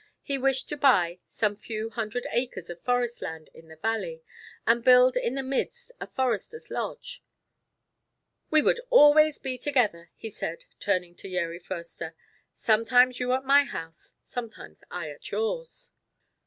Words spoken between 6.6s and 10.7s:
lodge. "We would always be together," he said